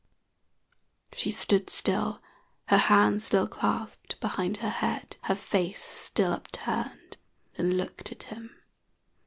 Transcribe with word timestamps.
She 1.13 1.29
stood 1.29 1.69
still, 1.69 2.23
her 2.69 2.79
hands 2.79 3.25
still 3.25 3.47
clasped 3.47 4.19
behind 4.19 4.57
her 4.57 4.69
head, 4.71 5.17
her 5.25 5.35
face 5.35 5.83
still 5.83 6.33
upturned, 6.33 7.17
and 7.55 7.77
looked 7.77 8.11
at 8.11 8.23
him. 8.23 8.49